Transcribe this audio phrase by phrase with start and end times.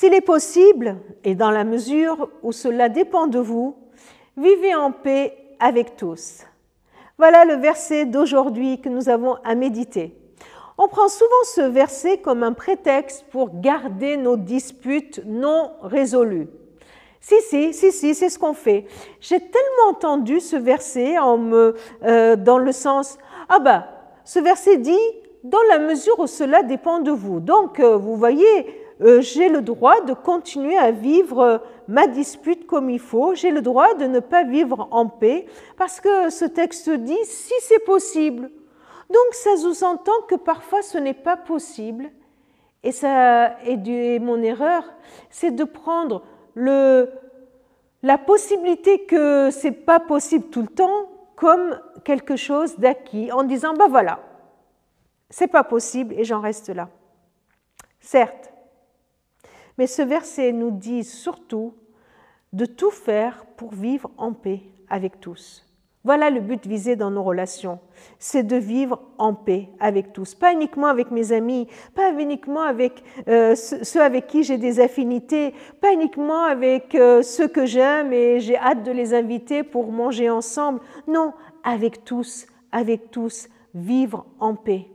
[0.00, 3.76] S'il est possible, et dans la mesure où cela dépend de vous,
[4.34, 6.46] vivez en paix avec tous.
[7.18, 10.16] Voilà le verset d'aujourd'hui que nous avons à méditer.
[10.78, 16.48] On prend souvent ce verset comme un prétexte pour garder nos disputes non résolues.
[17.20, 18.86] Si, si, si, si, c'est ce qu'on fait.
[19.20, 23.18] J'ai tellement entendu ce verset en me, euh, dans le sens,
[23.50, 23.84] ah ben,
[24.24, 24.96] ce verset dit,
[25.44, 27.40] dans la mesure où cela dépend de vous.
[27.40, 33.00] Donc, euh, vous voyez, j'ai le droit de continuer à vivre ma dispute comme il
[33.00, 37.24] faut, j'ai le droit de ne pas vivre en paix, parce que ce texte dit,
[37.24, 38.50] si c'est possible.
[39.08, 42.10] Donc, ça sous-entend que parfois ce n'est pas possible.
[42.82, 44.84] Et, ça, et mon erreur,
[45.30, 46.22] c'est de prendre
[46.54, 53.74] la possibilité que c'est pas possible tout le temps comme quelque chose d'acquis en disant
[53.74, 54.20] ben voilà,
[55.28, 56.88] c'est pas possible et j'en reste là.
[58.00, 58.49] Certes,
[59.80, 61.72] mais ce verset nous dit surtout
[62.52, 65.66] de tout faire pour vivre en paix avec tous.
[66.04, 67.78] Voilà le but visé dans nos relations,
[68.18, 73.02] c'est de vivre en paix avec tous, pas uniquement avec mes amis, pas uniquement avec
[73.26, 78.38] euh, ceux avec qui j'ai des affinités, pas uniquement avec euh, ceux que j'aime et
[78.38, 81.32] j'ai hâte de les inviter pour manger ensemble, non,
[81.64, 84.88] avec tous, avec tous, vivre en paix.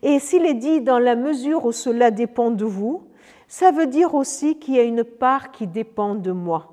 [0.00, 3.11] Et s'il est dit dans la mesure où cela dépend de vous,
[3.52, 6.72] ça veut dire aussi qu'il y a une part qui dépend de moi.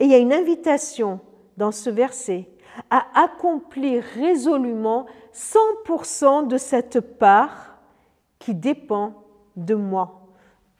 [0.00, 1.20] Et il y a une invitation
[1.58, 2.48] dans ce verset
[2.88, 7.76] à accomplir résolument 100% de cette part
[8.38, 10.26] qui dépend de moi.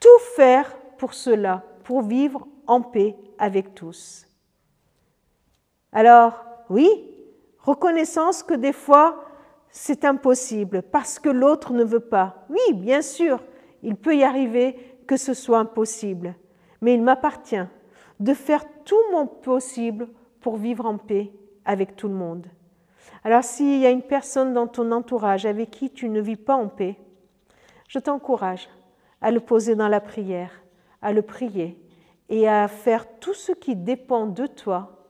[0.01, 4.27] Tout faire pour cela, pour vivre en paix avec tous.
[5.93, 6.89] Alors, oui,
[7.59, 9.23] reconnaissance que des fois,
[9.69, 12.47] c'est impossible parce que l'autre ne veut pas.
[12.49, 13.43] Oui, bien sûr,
[13.85, 16.35] il peut y arriver que ce soit impossible,
[16.81, 17.67] mais il m'appartient
[18.21, 20.09] de faire tout mon possible
[20.41, 21.33] pour vivre en paix
[21.65, 22.47] avec tout le monde.
[23.23, 26.55] Alors s'il y a une personne dans ton entourage avec qui tu ne vis pas
[26.55, 26.99] en paix,
[27.89, 28.69] je t'encourage
[29.21, 30.63] à le poser dans la prière,
[31.01, 31.81] à le prier
[32.29, 35.07] et à faire tout ce qui dépend de toi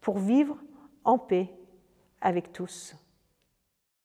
[0.00, 0.56] pour vivre
[1.04, 1.50] en paix
[2.20, 2.94] avec tous.